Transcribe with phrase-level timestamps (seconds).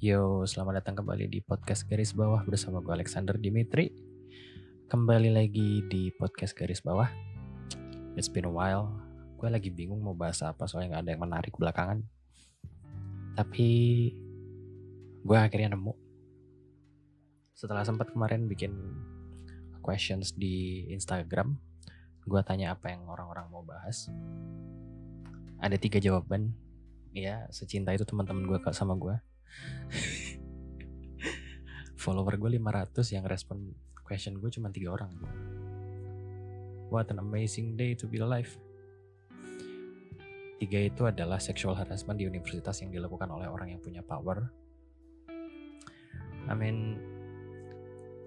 [0.00, 3.92] Yo, selamat datang kembali di podcast Garis Bawah bersama gue Alexander Dimitri.
[4.88, 7.04] Kembali lagi di podcast Garis Bawah.
[8.16, 8.88] It's been a while.
[9.36, 12.00] Gue lagi bingung mau bahas apa soalnya gak ada yang menarik belakangan.
[13.36, 13.68] Tapi
[15.20, 15.92] gue akhirnya nemu.
[17.52, 18.72] Setelah sempat kemarin bikin
[19.84, 21.60] questions di Instagram,
[22.24, 24.08] gue tanya apa yang orang-orang mau bahas.
[25.60, 26.56] Ada tiga jawaban.
[27.12, 29.20] Ya, secinta itu teman-teman gue sama gue
[32.02, 35.12] follower gue 500 yang respon question gue cuma tiga orang
[36.90, 38.50] what an amazing day to be alive.
[40.60, 44.50] Tiga itu adalah sexual harassment di universitas yang dilakukan oleh orang yang punya power.
[46.50, 46.98] I mean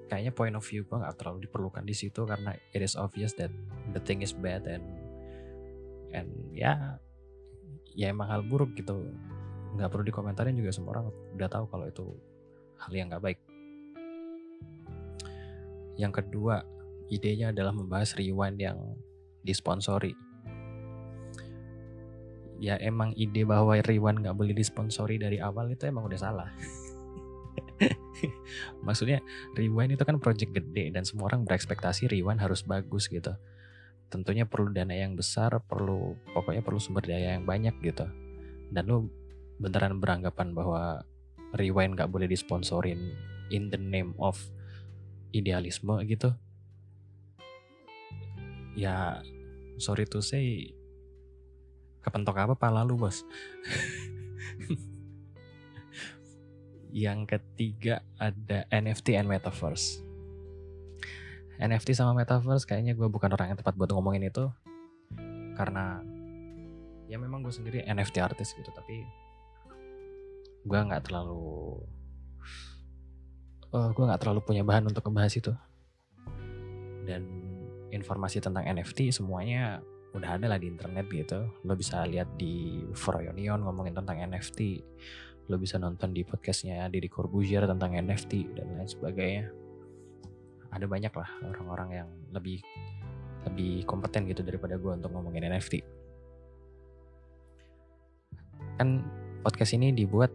[0.08, 3.52] kayaknya point of view gue gak terlalu diperlukan di situ karena it is obvious that
[3.92, 4.86] the thing is bad and
[6.16, 6.98] and ya
[7.98, 9.10] ya emang hal buruk gitu
[9.74, 12.06] nggak perlu dikomentarin juga semua orang udah tahu kalau itu
[12.78, 13.40] hal yang nggak baik.
[15.98, 16.66] Yang kedua,
[17.10, 18.78] idenya adalah membahas rewind yang
[19.46, 20.14] disponsori.
[22.64, 26.50] Ya emang ide bahwa rewind nggak boleh disponsori dari awal itu emang udah salah.
[28.88, 29.20] Maksudnya
[29.58, 33.36] rewind itu kan project gede dan semua orang berekspektasi rewind harus bagus gitu.
[34.08, 38.06] Tentunya perlu dana yang besar, perlu pokoknya perlu sumber daya yang banyak gitu.
[38.70, 39.10] Dan lu
[39.62, 41.06] beneran beranggapan bahwa
[41.54, 43.14] rewind gak boleh disponsorin
[43.54, 44.38] in the name of
[45.34, 46.34] idealisme gitu.
[48.74, 49.22] Ya
[49.78, 50.74] sorry to say
[52.02, 53.22] kepentok apa pala lu bos?
[56.94, 60.02] Yang ketiga ada NFT and Metaverse.
[61.58, 64.50] NFT sama Metaverse kayaknya gue bukan orang yang tepat buat ngomongin itu.
[65.58, 66.02] Karena
[67.10, 69.06] ya memang gue sendiri NFT artis gitu tapi
[70.64, 71.80] gue nggak terlalu
[73.76, 75.54] uh, gue nggak terlalu punya bahan untuk ngebahas itu.
[77.04, 77.24] Dan
[77.92, 79.84] informasi tentang NFT semuanya
[80.16, 81.46] udah ada lah di internet gitu.
[81.68, 84.60] Lo bisa lihat di Froyonion ngomongin tentang NFT
[85.52, 89.52] lo bisa nonton di podcastnya Didi Corbuzier tentang NFT dan lain sebagainya.
[90.72, 92.64] Ada banyak lah orang-orang yang lebih
[93.44, 95.84] lebih kompeten gitu daripada gue untuk ngomongin NFT
[98.78, 99.06] kan
[99.46, 100.32] podcast ini dibuat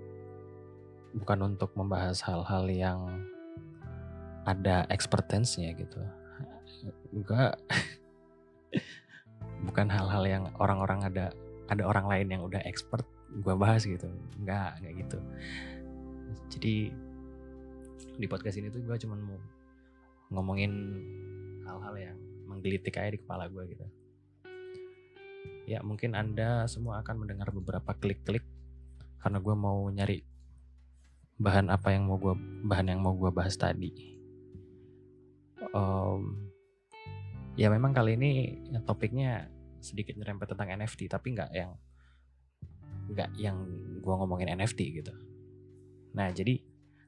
[1.17, 3.01] bukan untuk membahas hal-hal yang
[4.45, 6.01] ada expertise-nya gitu.
[7.13, 7.57] Enggak
[9.69, 11.27] bukan hal-hal yang orang-orang ada
[11.69, 14.09] ada orang lain yang udah expert gue bahas gitu.
[14.41, 15.19] Enggak, enggak gitu.
[16.49, 16.75] Jadi
[18.19, 19.39] di podcast ini tuh gue cuman mau
[20.33, 20.73] ngomongin
[21.65, 22.19] hal-hal yang
[22.49, 23.87] menggelitik aja di kepala gue gitu.
[25.69, 28.45] Ya mungkin Anda semua akan mendengar beberapa klik-klik
[29.21, 30.25] karena gue mau nyari
[31.39, 32.35] bahan apa yang mau gue
[32.67, 34.19] bahan yang mau gue bahas tadi.
[35.71, 36.51] Um,
[37.55, 38.31] ya memang kali ini
[38.83, 39.47] topiknya
[39.79, 41.71] sedikit nyerempet tentang NFT tapi nggak yang
[43.09, 43.57] nggak yang
[44.03, 45.15] gue ngomongin NFT gitu.
[46.15, 46.59] Nah jadi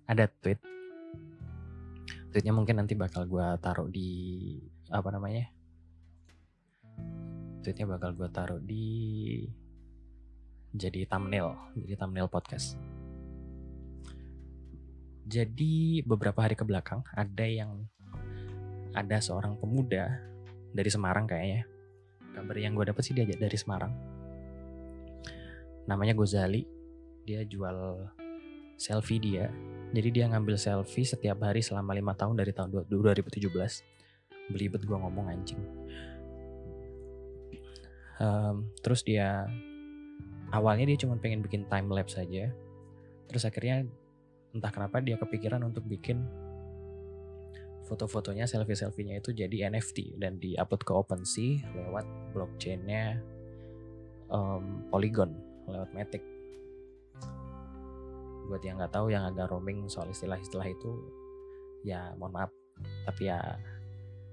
[0.06, 0.62] ada tweet.
[2.30, 4.54] Tweetnya mungkin nanti bakal gue taruh di
[4.86, 5.50] apa namanya?
[7.66, 8.86] Tweetnya bakal gue taruh di
[10.70, 12.78] jadi thumbnail jadi thumbnail podcast
[15.30, 17.86] jadi beberapa hari ke belakang ada yang
[18.90, 20.18] ada seorang pemuda
[20.74, 21.62] dari Semarang kayaknya.
[22.34, 23.94] Kabar yang gue dapet sih dia dari Semarang.
[25.86, 26.66] Namanya Gozali.
[27.22, 28.10] Dia jual
[28.74, 29.46] selfie dia.
[29.94, 33.38] Jadi dia ngambil selfie setiap hari selama lima tahun dari tahun 2017.
[34.50, 35.62] Belibet gue ngomong anjing.
[38.18, 39.46] Um, terus dia
[40.50, 42.50] awalnya dia cuma pengen bikin time lapse saja.
[43.30, 43.86] Terus akhirnya
[44.50, 46.26] entah kenapa dia kepikiran untuk bikin
[47.86, 53.18] foto-fotonya selfie-selfienya itu jadi NFT dan diupload ke OpenSea lewat blockchainnya
[54.30, 55.34] um, Polygon
[55.66, 56.22] lewat Matic.
[58.46, 60.90] Buat yang nggak tahu yang agak roaming soal istilah-istilah itu,
[61.86, 62.50] ya mohon maaf.
[63.06, 63.38] Tapi ya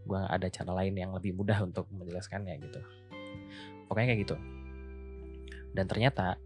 [0.08, 2.80] gue ada cara lain yang lebih mudah untuk menjelaskannya gitu.
[3.90, 4.36] Pokoknya kayak gitu.
[5.74, 6.42] Dan ternyata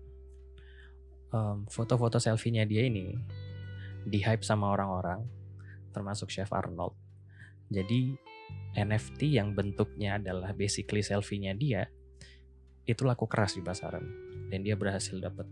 [1.31, 3.15] um, foto-foto selfie-nya dia ini
[4.05, 5.21] di hype sama orang-orang
[5.91, 6.95] termasuk Chef Arnold.
[7.71, 8.15] Jadi
[8.75, 11.87] NFT yang bentuknya adalah basically selfie-nya dia
[12.87, 14.03] itu laku keras di pasaran
[14.49, 15.45] dan dia berhasil dapat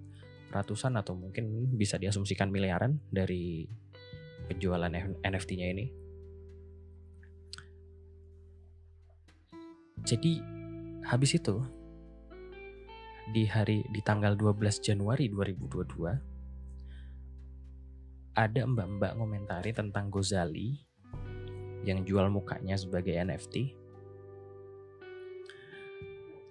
[0.49, 3.69] ratusan atau mungkin bisa diasumsikan miliaran dari
[4.49, 4.89] penjualan
[5.21, 5.85] NFT-nya ini.
[10.01, 10.41] Jadi
[11.05, 11.61] habis itu
[13.29, 16.28] di hari di tanggal 12 Januari 2022
[18.39, 20.79] ada mbak-mbak ngomentari tentang Gozali
[21.83, 23.75] yang jual mukanya sebagai NFT.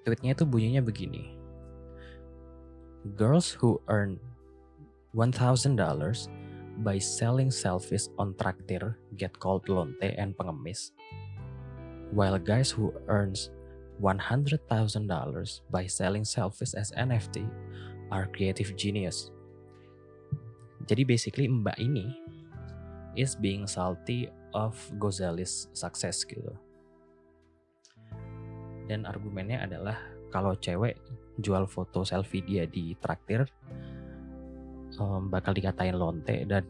[0.05, 1.33] Tweetnya itu bunyinya begini.
[3.17, 4.21] Girls who earn
[5.17, 5.81] $1,000
[6.85, 10.93] by selling selfies on traktir get called lonte and pengemis.
[12.13, 13.49] While guys who earns
[14.05, 14.61] $100,000
[15.73, 17.49] by selling selfies as NFT
[18.13, 19.33] are creative genius.
[20.89, 22.09] Jadi basically mbak ini
[23.13, 26.57] is being salty of Gozali's success gitu.
[28.89, 30.01] Dan argumennya adalah
[30.33, 30.97] kalau cewek
[31.37, 33.45] jual foto selfie dia di traktir
[34.97, 36.65] um, bakal dikatain lonte dan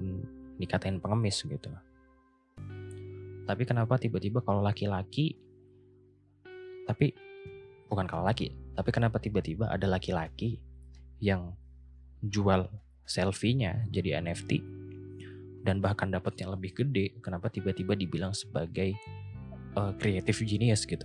[0.58, 1.70] dikatain pengemis gitu.
[3.46, 5.38] Tapi kenapa tiba-tiba kalau laki-laki
[6.88, 7.12] tapi
[7.92, 10.56] bukan kalau laki, tapi kenapa tiba-tiba ada laki-laki
[11.20, 11.52] yang
[12.24, 12.64] jual
[13.08, 14.78] selfie-nya jadi NFT
[15.68, 18.94] dan bahkan dapat yang lebih gede, kenapa tiba-tiba dibilang sebagai
[19.76, 21.04] uh, creative genius gitu?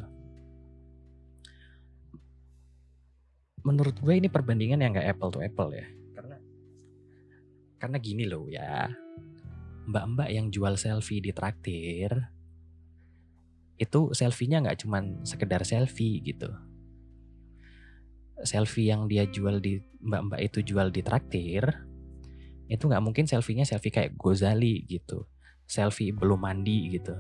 [3.67, 6.37] Menurut gue ini perbandingan yang gak apple to apple ya, karena
[7.75, 8.87] karena gini loh ya,
[9.87, 12.11] mbak-mbak yang jual selfie di traktir
[13.75, 16.47] itu selfie-nya nggak cuman sekedar selfie gitu.
[18.47, 21.92] Selfie yang dia jual di mbak-mbak itu jual di traktir
[22.71, 25.27] itu nggak mungkin selfie-nya selfie kayak Gozali gitu.
[25.67, 27.15] Selfie belum mandi gitu.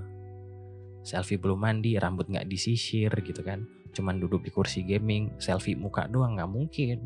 [1.03, 3.67] Selfie belum mandi, rambut nggak disisir gitu kan.
[3.91, 6.99] Cuman duduk di kursi gaming, selfie muka doang nggak mungkin.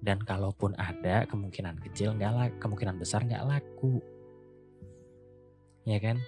[0.00, 4.02] Dan kalaupun ada, kemungkinan kecil nggak laku, kemungkinan besar nggak laku.
[5.86, 6.18] Ya kan?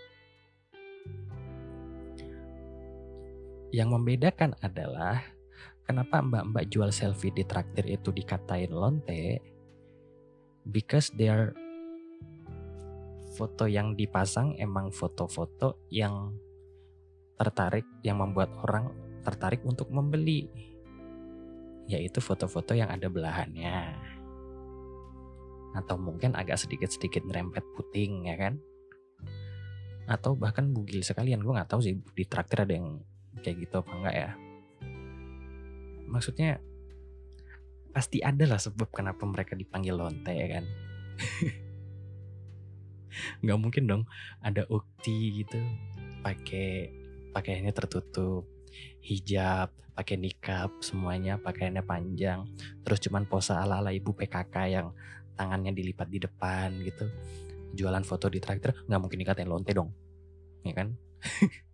[3.72, 5.24] Yang membedakan adalah
[5.88, 9.51] kenapa mbak-mbak jual selfie di traktir itu dikatain lonte
[10.66, 11.54] because their
[13.34, 16.36] foto yang dipasang emang foto-foto yang
[17.40, 18.92] tertarik yang membuat orang
[19.24, 20.46] tertarik untuk membeli.
[21.90, 23.98] Yaitu foto-foto yang ada belahannya.
[25.74, 28.54] Atau mungkin agak sedikit-sedikit nerempet puting ya kan?
[30.06, 33.00] Atau bahkan bugil sekalian gue nggak tahu sih di traktir ada yang
[33.40, 34.30] kayak gitu apa enggak ya.
[36.06, 36.60] Maksudnya
[37.92, 40.64] pasti ada lah sebab kenapa mereka dipanggil lonte ya kan?
[43.44, 44.02] Nggak mungkin dong
[44.40, 45.60] ada ukti gitu
[46.24, 46.88] pakai
[47.36, 48.48] pakaiannya tertutup
[49.04, 52.48] hijab pakai nikab semuanya pakaiannya panjang
[52.80, 54.96] terus cuman pose ala ala ibu PKK yang
[55.36, 57.04] tangannya dilipat di depan gitu
[57.76, 59.92] jualan foto di traktor nggak mungkin dikatain lonte dong
[60.64, 60.96] ya kan?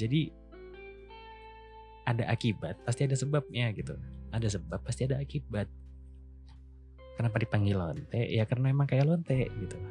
[0.00, 0.32] Jadi
[2.10, 3.94] ada akibat pasti ada sebabnya gitu.
[4.34, 5.70] Ada sebab pasti ada akibat.
[7.14, 8.20] Kenapa dipanggil lonte?
[8.30, 9.76] Ya karena emang kayak lonte gitu.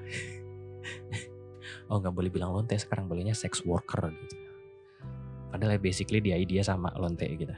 [1.90, 4.38] Oh nggak boleh bilang lonte sekarang bolehnya sex worker gitu.
[5.50, 7.50] Padahal ya basically dia idea sama lonte gitu.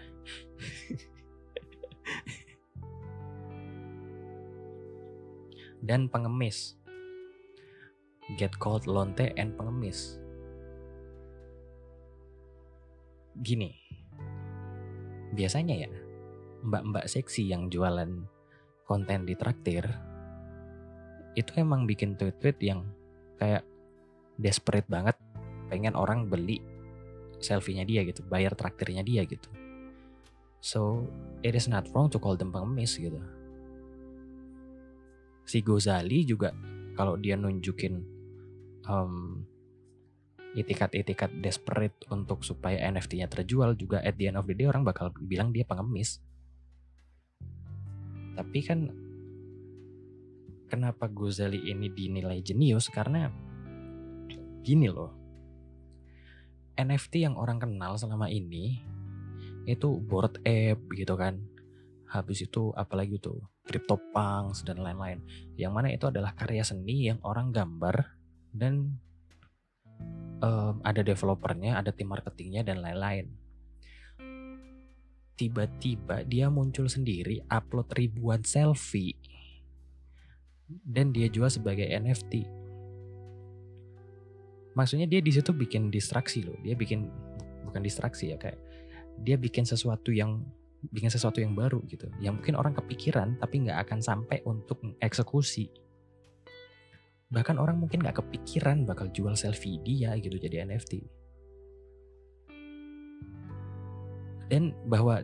[5.83, 6.79] Dan pengemis.
[8.39, 10.15] Get called lonte and pengemis.
[13.35, 13.75] Gini,
[15.31, 15.90] biasanya ya
[16.61, 18.28] mbak-mbak seksi yang jualan
[18.85, 19.88] konten di traktir
[21.33, 22.83] itu emang bikin tweet-tweet yang
[23.40, 23.64] kayak
[24.35, 25.16] desperate banget
[25.71, 26.59] pengen orang beli
[27.42, 29.50] selfie-nya dia gitu, bayar traktirnya dia gitu.
[30.61, 31.09] So,
[31.42, 33.18] it is not wrong to call them pengemis gitu.
[35.47, 36.54] Si Gozali juga
[36.94, 37.97] kalau dia nunjukin
[38.85, 39.42] um,
[40.51, 45.07] itikat-itikat desperate untuk supaya NFT-nya terjual juga at the end of the day orang bakal
[45.23, 46.19] bilang dia pengemis.
[48.35, 48.91] Tapi kan
[50.67, 53.31] kenapa Gozali ini dinilai jenius karena
[54.63, 55.11] gini loh.
[56.75, 58.79] NFT yang orang kenal selama ini
[59.67, 61.39] itu board app gitu kan.
[62.11, 65.23] Habis itu apalagi tuh CryptoPunks dan lain-lain.
[65.55, 68.19] Yang mana itu adalah karya seni yang orang gambar
[68.51, 68.99] dan
[70.42, 73.30] um, ada developernya, ada tim marketingnya dan lain-lain.
[75.38, 79.18] Tiba-tiba dia muncul sendiri, upload ribuan selfie,
[80.68, 82.45] dan dia jual sebagai NFT.
[84.71, 87.10] Maksudnya dia di situ bikin distraksi loh, dia bikin
[87.68, 88.60] bukan distraksi ya kayak
[89.21, 90.42] dia bikin sesuatu yang
[90.81, 95.69] bikin sesuatu yang baru gitu, yang mungkin orang kepikiran tapi nggak akan sampai untuk eksekusi
[97.31, 101.00] bahkan orang mungkin nggak kepikiran bakal jual selfie dia gitu jadi NFT
[104.52, 105.23] dan bahwa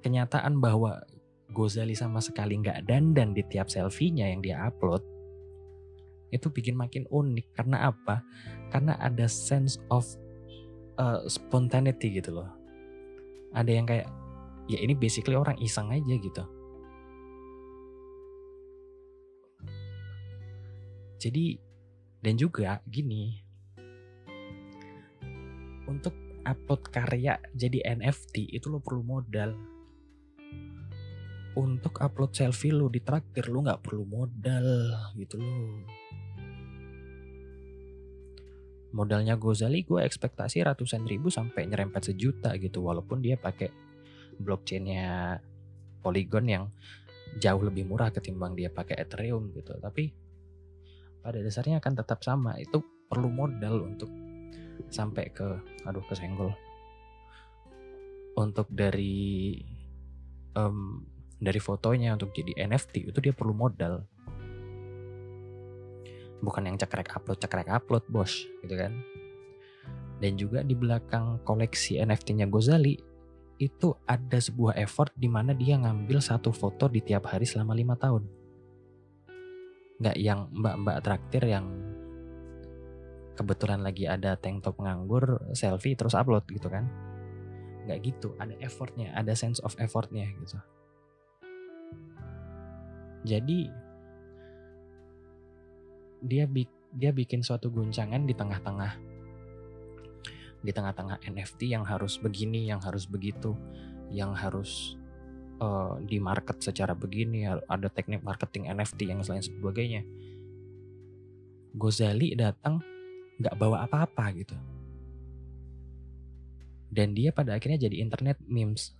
[0.00, 1.04] kenyataan bahwa
[1.52, 5.04] Gozali sama sekali nggak dandan di tiap selfie-nya yang dia upload
[6.32, 8.24] itu bikin makin unik karena apa?
[8.72, 10.08] Karena ada sense of
[10.96, 12.48] uh, spontaneity gitu loh.
[13.52, 14.08] Ada yang kayak
[14.66, 16.42] ya ini basically orang iseng aja gitu.
[21.22, 21.54] Jadi
[22.18, 23.38] dan juga gini.
[25.86, 29.54] Untuk upload karya jadi NFT itu lo perlu modal.
[31.54, 34.66] Untuk upload selfie lo di traktir lo nggak perlu modal
[35.14, 35.84] gitu loh
[38.92, 43.72] modalnya Gozali gue ekspektasi ratusan ribu sampai nyerempet sejuta gitu walaupun dia pakai
[44.36, 45.40] blockchainnya
[46.04, 46.64] Polygon yang
[47.40, 49.72] jauh lebih murah ketimbang dia pakai Ethereum gitu.
[49.80, 50.12] Tapi
[51.22, 52.58] pada dasarnya akan tetap sama.
[52.58, 54.10] Itu perlu modal untuk
[54.90, 55.46] sampai ke
[55.86, 56.50] aduh kesenggol.
[58.36, 59.56] Untuk dari
[60.58, 61.06] um,
[61.38, 64.02] dari fotonya untuk jadi NFT itu dia perlu modal.
[66.42, 68.92] Bukan yang cekrek upload cekrek upload bos gitu kan.
[70.18, 72.94] Dan juga di belakang koleksi NFT-nya Gozali
[73.58, 77.94] itu ada sebuah effort di mana dia ngambil satu foto di tiap hari selama lima
[77.94, 78.41] tahun
[80.02, 81.70] nggak yang mbak-mbak traktir yang
[83.38, 86.90] kebetulan lagi ada tank top nganggur selfie terus upload gitu kan.
[87.86, 90.58] Nggak gitu ada effortnya ada sense of effortnya gitu.
[93.22, 93.70] Jadi
[96.22, 96.50] dia
[96.92, 98.92] dia bikin suatu guncangan di tengah-tengah
[100.62, 103.58] di tengah-tengah NFT yang harus begini yang harus begitu
[104.14, 104.94] yang harus
[105.62, 110.02] uh, di market secara begini ada teknik marketing NFT yang selain sebagainya
[111.72, 112.84] Gozali datang
[113.40, 114.56] nggak bawa apa-apa gitu.
[116.92, 118.92] Dan dia pada akhirnya jadi internet memes.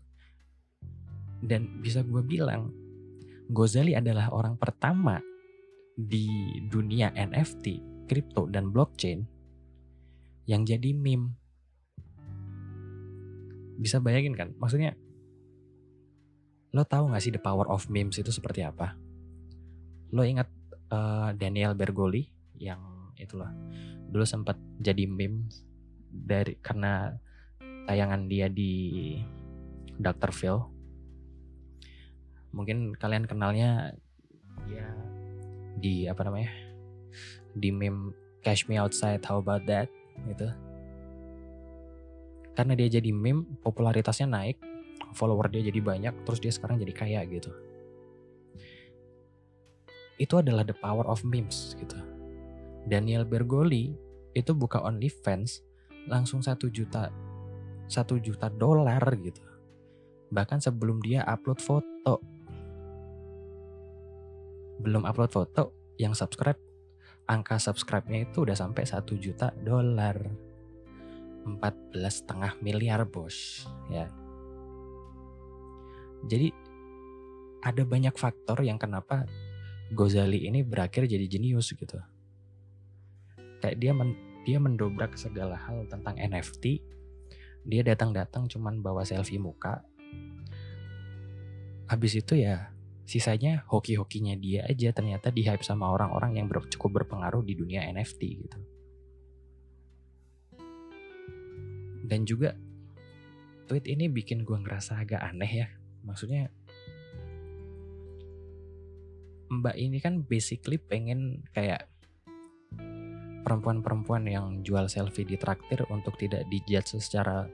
[1.44, 2.72] Dan bisa gue bilang,
[3.52, 5.20] Gozali adalah orang pertama
[5.92, 9.20] di dunia NFT, kripto, dan blockchain
[10.48, 11.36] yang jadi meme.
[13.76, 14.56] Bisa bayangin kan?
[14.56, 14.96] Maksudnya,
[16.72, 18.96] lo tahu gak sih the power of memes itu seperti apa?
[20.12, 20.48] Lo ingat
[20.88, 23.52] uh, Daniel Bergoli yang itulah
[24.08, 25.48] dulu sempat jadi meme
[26.12, 27.16] dari karena
[27.88, 29.16] tayangan dia di
[30.00, 30.32] Dr.
[30.32, 30.58] Phil.
[32.52, 33.96] Mungkin kalian kenalnya
[34.68, 34.92] dia
[35.76, 36.52] di apa namanya?
[37.52, 39.88] Di meme Cash Me Outside, how about that?
[40.28, 40.48] Gitu.
[42.52, 44.60] Karena dia jadi meme, popularitasnya naik,
[45.12, 47.52] follower dia jadi banyak, terus dia sekarang jadi kaya gitu.
[50.20, 51.96] Itu adalah the power of memes gitu.
[52.86, 53.94] Daniel Bergoli
[54.32, 55.62] itu buka OnlyFans
[56.10, 57.12] langsung satu juta
[57.86, 59.44] satu juta dolar gitu.
[60.32, 62.24] Bahkan sebelum dia upload foto.
[64.82, 66.58] Belum upload foto yang subscribe
[67.30, 70.16] angka subscribe-nya itu udah sampai satu juta dolar.
[71.42, 74.06] Empat belas setengah miliar bos ya
[76.26, 76.54] jadi
[77.62, 79.26] ada banyak faktor yang kenapa
[79.92, 82.00] Gozali ini berakhir jadi jenius gitu.
[83.60, 86.92] Kayak dia men, dia mendobrak segala hal tentang NFT
[87.62, 89.86] dia datang-datang cuman bawa selfie muka.
[91.86, 92.74] Habis itu ya
[93.06, 97.86] sisanya hoki-hokinya dia aja ternyata di hype sama orang-orang yang ber, cukup berpengaruh di dunia
[97.92, 98.58] NFT gitu.
[102.02, 102.56] Dan juga
[103.70, 105.68] tweet ini bikin gue ngerasa agak aneh ya
[106.02, 106.50] maksudnya
[109.52, 111.92] mbak ini kan basically pengen kayak
[113.42, 117.44] perempuan-perempuan yang jual selfie di traktir untuk tidak dijudge secara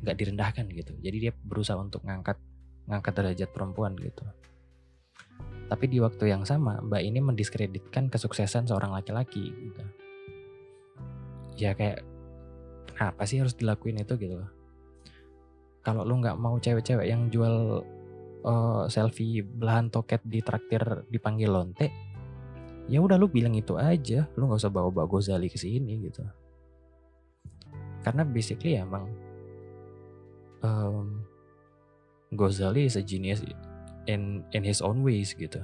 [0.00, 0.96] nggak direndahkan gitu.
[1.02, 2.40] Jadi dia berusaha untuk ngangkat
[2.88, 4.24] ngangkat derajat perempuan gitu.
[5.68, 9.82] Tapi di waktu yang sama, Mbak ini mendiskreditkan kesuksesan seorang laki-laki gitu.
[11.58, 12.04] Ya kayak
[12.94, 14.38] apa sih harus dilakuin itu gitu
[15.84, 17.84] Kalau lu nggak mau cewek-cewek yang jual
[18.40, 20.80] uh, selfie belahan toket di traktir
[21.12, 21.92] dipanggil lonte,
[22.88, 24.24] ya udah lu bilang itu aja.
[24.40, 26.24] Lu nggak usah bawa bawa Gozali ke sini gitu.
[28.00, 29.12] Karena basically emang
[30.64, 31.20] um,
[32.32, 33.44] Gozali is a genius
[34.08, 35.60] in in his own ways gitu.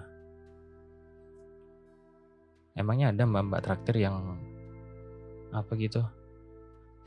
[2.77, 4.37] Emangnya ada mbak-mbak traktir yang
[5.49, 6.05] apa gitu?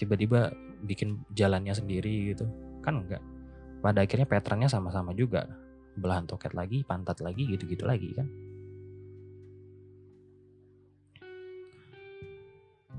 [0.01, 0.49] Tiba-tiba
[0.81, 2.49] bikin jalannya sendiri gitu
[2.83, 3.23] kan enggak.
[3.79, 5.47] Pada akhirnya patternnya sama-sama juga.
[5.95, 8.27] Belahan toket lagi pantat lagi gitu-gitu lagi kan?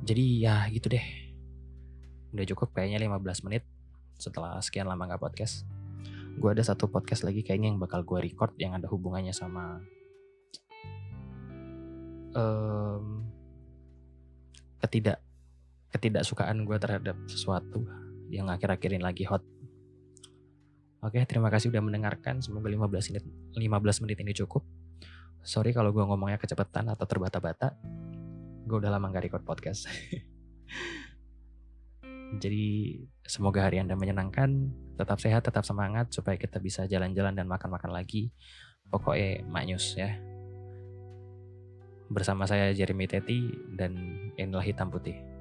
[0.05, 1.07] Jadi ya gitu deh.
[2.37, 3.64] Udah cukup kayaknya 15 menit
[4.21, 5.64] setelah sekian lama nggak podcast.
[6.37, 9.79] Gue ada satu podcast lagi kayaknya yang bakal gue record yang ada hubungannya sama
[12.35, 13.23] um,
[14.83, 15.23] ketidak
[15.95, 17.87] ketidaksukaan gue terhadap sesuatu
[18.29, 19.47] yang akhir-akhir ini lagi hot.
[21.05, 22.41] Oke, terima kasih udah mendengarkan.
[22.41, 24.65] Semoga 15 menit 15 menit ini cukup.
[25.45, 27.77] Sorry kalau gue ngomongnya kecepatan atau terbata-bata.
[28.65, 29.85] Gue udah lama gak record podcast.
[32.43, 37.93] Jadi semoga hari Anda menyenangkan, tetap sehat, tetap semangat supaya kita bisa jalan-jalan dan makan-makan
[37.93, 38.33] lagi.
[38.89, 40.17] Pokoknya maknyus ya.
[42.09, 43.93] Bersama saya Jeremy Teti dan
[44.41, 45.34] inilah hitam putih.